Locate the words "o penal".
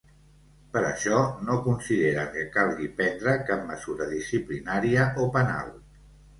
5.29-5.75